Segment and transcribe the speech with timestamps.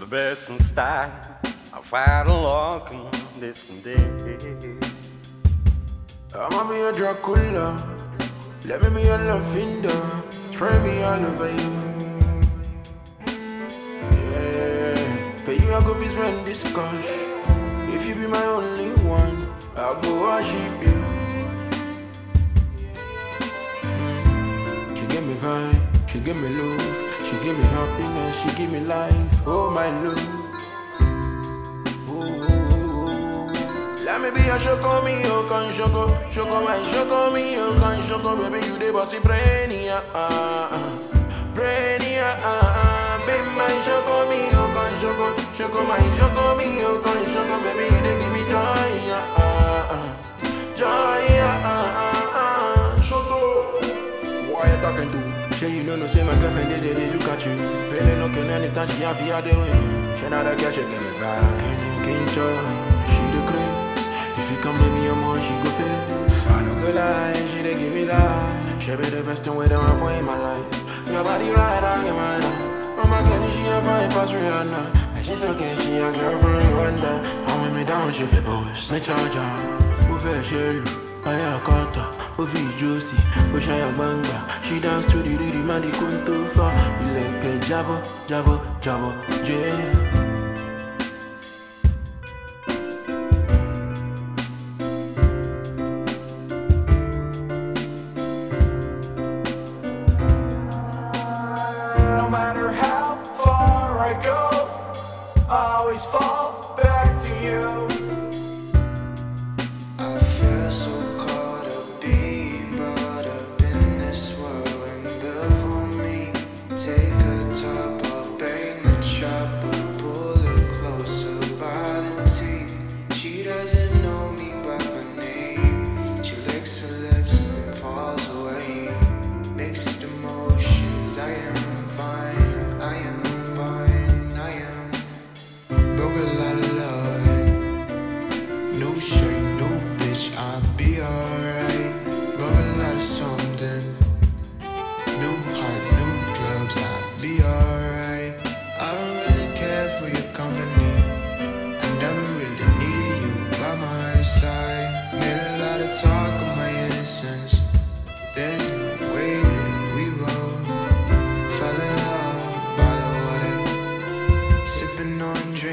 [0.00, 1.12] the best in style.
[1.74, 3.96] I fight along this day.
[6.70, 7.76] Be a Dracula.
[8.64, 10.00] Let me be a lavender.
[10.30, 11.72] Spray me all over you.
[14.32, 15.36] Yeah.
[15.44, 17.04] For you, I go be spend this cash.
[17.92, 20.96] If you be my only one, I'll go worship you.
[24.96, 28.80] She give me vibe, she give me love, she give me happiness, she give me
[28.80, 29.42] life.
[29.46, 30.18] Oh my love.
[32.08, 34.04] Oh, oh, oh.
[34.04, 38.00] Let me be a shoko me, oh can shoko, shoko my shoko me, oh can
[38.02, 40.70] shoko, baby you the bossy brainy, ah ah,
[41.54, 45.26] brainy, ah ah, baby my shoko me, oh can shoko,
[45.56, 49.94] shoko my shoko me, oh can shoko, baby you the give me joy, ah ah,
[49.94, 50.06] ah.
[50.76, 52.96] joy, ah ah ah ah.
[54.50, 55.29] Why you talking to?
[55.60, 57.52] Sure you know no say my girlfriend they, they look at you
[57.92, 61.12] Feeling looking anytime she happy how they win She not a girl she give me
[61.20, 61.44] back.
[62.00, 62.56] Can't control,
[63.12, 66.80] she the craze If you come with me your more she go fail I don't
[66.80, 70.16] go lie, she they give me life She be the best thing with her point
[70.16, 70.64] in my life.
[71.12, 72.96] Your body right, I my life.
[72.96, 76.52] Oh my god, she a fine pass Rihanna And she's okay, she a girl from
[76.72, 77.12] Rwanda
[77.52, 79.80] And when me down she flip out, snitch charge her
[80.24, 80.82] fẹ́ ṣe lù,
[81.28, 82.04] ayé àkọ́tà
[82.40, 83.16] ó fi ìjó sí
[83.54, 85.32] ó ṣàyà gbangba she dance to the
[85.70, 86.68] rhythm and the kún tó fà
[87.06, 89.12] ilẹ̀kẹ̀ jábọ́ jábọ́ jábọ́
[89.46, 90.20] jẹ́.
[102.18, 104.42] No matter how far I go,
[105.48, 107.89] I always fall back to you.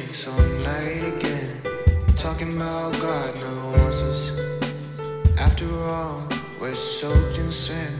[0.00, 1.60] Drinks all night again.
[2.16, 3.34] Talking about God
[3.74, 4.32] wants us.
[5.38, 6.22] After all,
[6.60, 7.92] we're soaked in sin.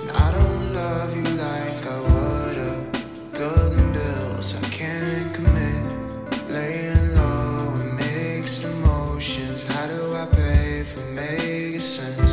[0.00, 3.32] And I don't love you like I would've.
[3.32, 6.50] Building bills I can't commit.
[6.50, 9.62] Laying low with mixed emotions.
[9.62, 12.32] How do I pay for making sense?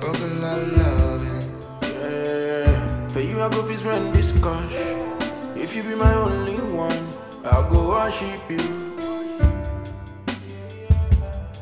[0.00, 1.44] Broke a lot of loving.
[1.82, 3.08] Yeah.
[3.08, 4.76] For you, I go fi spend this cash.
[5.56, 8.58] If you be my only one, I'll go worship you.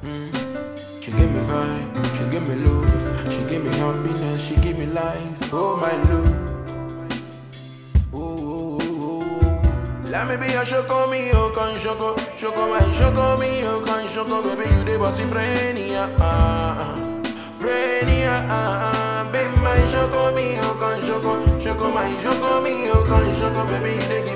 [0.04, 1.02] Mm.
[1.02, 4.86] She give me vibe, she give me love, she give me happiness, she give me
[4.86, 5.52] life.
[5.54, 6.50] Oh my love.
[8.12, 10.02] Oh, oh, oh, oh.
[10.04, 14.06] Let me be a shoko me, oh can shoko, shoko my shoko me, oh can
[14.06, 16.94] shoko, baby you the bossy brainy, ah ah,
[18.26, 24.29] ah ah, baby my shoko me, oh can shoko, shoko my shoko me, oh can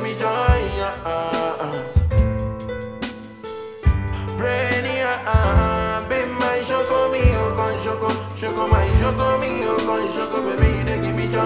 [5.26, 11.04] ah, ah, Bebe mais choco, meu com choco Choco mais choco, meu com choco Baby,
[11.04, 11.42] give me joy,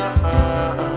[0.00, 0.89] ah, ah, ah.